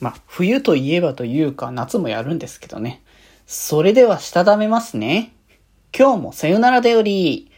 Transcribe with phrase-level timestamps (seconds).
[0.00, 3.02] まあ、冬といえばというか、夏もやるんですけどね。
[3.46, 5.32] それでは、したためますね。
[5.96, 7.50] 今日もさよならでより。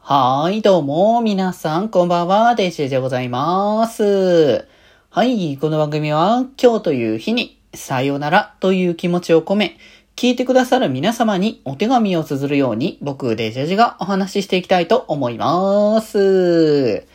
[0.00, 4.66] はーい、どうも、皆さん、こんばんは、デジェでございます。
[5.10, 9.76] はい、この番組は、今日という日に、さよならという気持ちを込め、
[10.16, 17.06] 聞いてくださる皆様にお手紙を綴るように、僕、デジェジがお話ししていきたいと思います。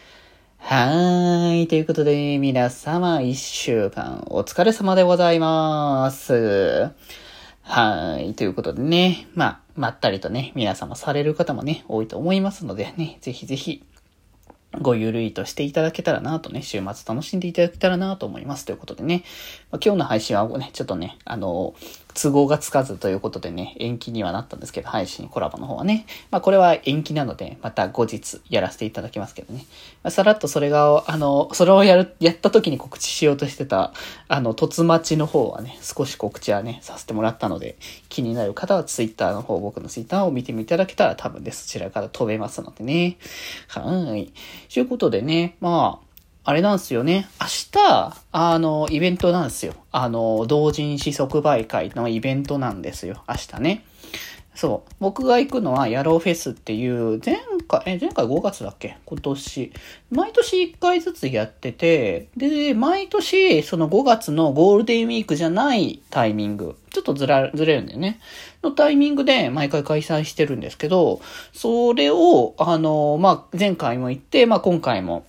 [0.72, 1.68] はーい。
[1.68, 6.92] ということで、皆様、一週間お疲れ様でございます。
[7.64, 8.36] はーい。
[8.36, 13.84] ということでね、まあ、まったりとね、皆様される方もね、多いと思いますのでね、ぜひぜひ、
[14.80, 18.66] ごゆるいとしていただけたらなとね、週末楽しんでいただけたらなと思います。
[18.66, 19.24] ということでね、
[19.72, 21.74] まあ、今日の配信はね、ちょっとね、あの、
[22.22, 26.06] 都合がつかずということでね、延期にはなったんですけど、配信コラボの方はね。
[26.32, 29.66] まあこれは延期なので、また後日やらせていただきますけどね。
[30.04, 33.94] まあ、さらっとそれが、あの、それをやる、やった時に告知しようとしてた、
[34.28, 37.78] あの、突待ちの方はね、少し告知はね、させてもらったので、
[38.10, 43.18] 気になる方は Twitter の方、僕の Twitter を見てみいただけたら多分で、そちらから飛べますのでね。
[43.68, 44.32] はい。
[44.72, 46.09] ということでね、まあ、
[46.46, 47.28] あれなんですよね。
[47.40, 49.74] 明日、あの、イベントなんですよ。
[49.92, 53.24] あの、同人誌即売会のイベントなんですよ。
[53.28, 53.86] 明日ね。
[54.56, 54.92] そう。
[55.00, 58.98] 僕が行くのは、ヤローフェスっていう、前回、え、前回5月だっけ？
[59.06, 59.72] 今年。
[60.12, 68.20] 毎年1回ずつやってて、で、毎年、その5月のゴールデンウィークじゃないタイミング、ちょっとずら、ずれるんだよね。
[68.64, 71.22] のタイミングで毎回開催してるんですけど、
[71.54, 75.26] それを、あの、まあ、前回も行って、まあ、今回も、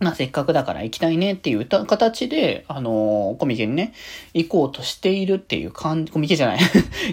[0.00, 3.94] まあ、せっかくだから行きたいねっていう形で、あのー、コミケにね、
[4.34, 6.58] 行こうとしているっていう感じ、コミケじゃない。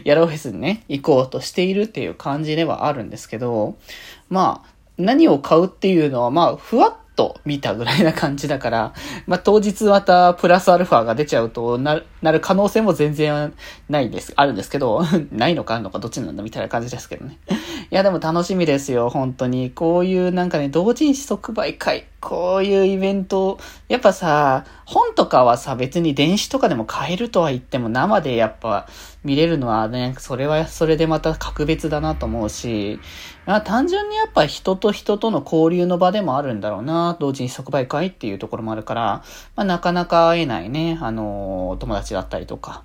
[0.03, 3.77] ヤローフェスにね、行こうとしているっていう感じではあるんですけど、
[4.29, 8.93] まあ、何を買うっていうのは、まあ、ふわっと見たぐらいな感じだから、
[9.27, 13.53] まあ、当日またプラスアルファが出ちゃうとな、なる可能性も全然
[13.89, 17.37] ないです、あるんですけど、 ないのかあるのかどっちなんだみたいな感じですけどね。
[17.91, 19.71] いや、でも楽しみですよ、本当に。
[19.71, 28.87] こういうなんかね、同人誌即売会、こういうイベント、やっぱさ、本とかはさ、別に電子とかでも買えるとは言っても生でやっぱ
[29.23, 32.99] 見れるのはね、それはそれでまた格別だなと思うし、
[33.45, 39.23] まあ単純にやっぱ人と人との交流の場でもあるんだろうな、同時に即売会っていうところもあるから、
[39.55, 42.83] まあなかなか会えないね、あのー、友達だったりとか、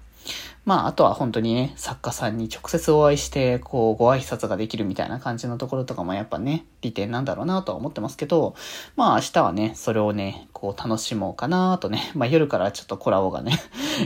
[0.66, 8.56] まあ、あとは本当にね、作家さんに直接お会いして、こう、ご挨拶ができるみたいな感じのところとかもやっぱね、利点なんだろうなとは思ってますけど、
[8.96, 13.52] まあ明日はね、それをね、こう楽しもうかなとね、まあ夜からちょっとコラボがね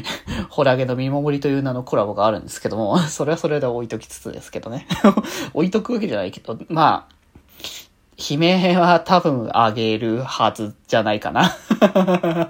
[0.51, 4.87] ホラゲの見守りという名のコラボがあるんですけども、それはそれで置いときつつですけどね
[5.55, 7.15] 置いとくわけじゃないけど、まあ、
[8.19, 12.50] 悲鳴は多分あげるはずじゃないかな。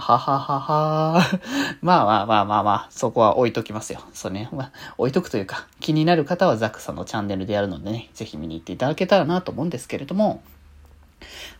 [0.00, 1.40] はははは。
[1.80, 4.00] まあまあまあまあまあ、そこは置いときますよ。
[4.12, 4.48] そうね。
[4.52, 10.42] まあ、置いとくというか、気になる方はザックさんのチャンネルでやるのでね、ぜひ見に行っていただけたらなと思うんですけれども、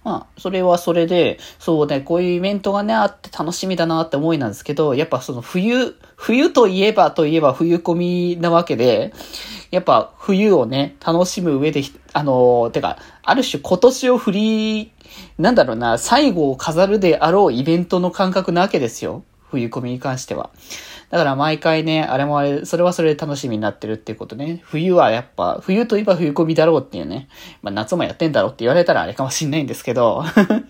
[0.04, 9.12] まあ、それはそれで、そうね、こういうイベントがね、あって楽しみだなって思いなんですけど、やっぱその冬、冬といえばといえば冬込みなわけで、
[9.70, 11.82] やっぱ冬をね、楽しむ上で、
[12.12, 14.92] あの、てか、ある種今年を振り、
[15.38, 19.24] なんだろうな、最後を飾るであろうイベントの感覚なわけですよ。
[19.50, 20.50] 冬込みに関しては。
[21.10, 24.60] だから毎回ね、あれもあれ、それはそれで楽しみになってるっていうことね。
[24.62, 27.28] 冬はやっぱ、冬といえば冬込みだろうっていうね。
[27.62, 30.22] まあ夏もやってんだろうって言われたらあれかもしんないんですけど。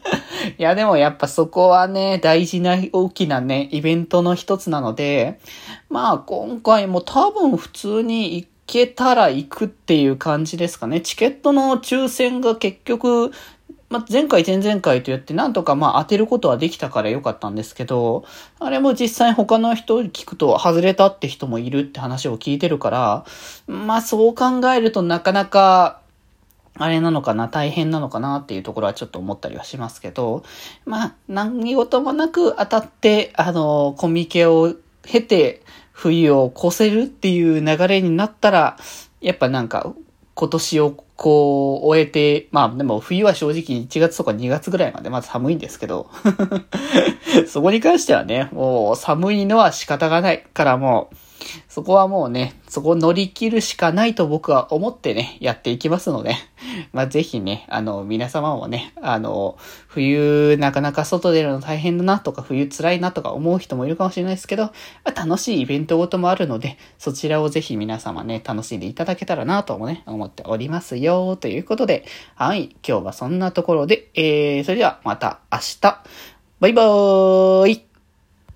[0.57, 5.41] いやでもやっぱそこはね、大事な大きなね、イベントの一つなので、
[5.91, 11.01] まあ今回も多分普通に行けたら行くっていう感じですかね。
[11.01, 13.33] チケットの抽選が結局
[13.91, 18.25] まあ、前回前々回とやってなんとかまあ当てることはできたからよかったんですけど、
[18.59, 23.25] あれも実際他の人に聞くと外れたって人もいるって話を聞いてるから、
[23.67, 26.01] まあそう考えるとなかなか、
[26.75, 30.45] あれなのかな、大変なのかなっていうところはちょっと思ったりはしますけど、
[30.85, 35.63] まあ何事もなく当たって、あの、コミケを経て
[35.93, 38.77] 冬を越せるっていう流れになったら、
[39.21, 39.95] やっぱなんか
[40.35, 46.09] 今年をこう、終えて、まあでも冬は正直1月とか2月ぐらいまでまだ寒いんですけど
[47.49, 51.17] そこに関してはね、もう寒いのは仕方がないからもう、
[51.69, 56.37] そこはもうね、そこを乗り切るしかないと僕は思ってね、やっていきますので、
[56.93, 59.57] まあ、ぜひね、あの、皆様もね、あの、
[59.87, 64.73] 冬なかなか外出るの大変だなとか、冬辛いなとか思う人もいるかもしれないですけど、ま
[65.07, 72.05] あ、楽しいイベントごともあるので、そちらをぜひ皆様ね、楽しんでいただけたらなともね、思っておりますよ、ということで、
[72.35, 76.03] はい、今日はそんなところで、えー、それではまた明日、
[76.61, 77.88] バイバーイ。